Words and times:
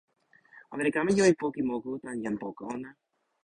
ona 0.71 0.83
li 0.85 0.91
kama 0.95 1.11
jo 1.17 1.23
e 1.31 1.33
poki 1.41 1.61
moku 1.69 1.91
tan 2.03 2.17
jan 2.23 2.35
poka 2.43 2.63
ona. 2.75 2.89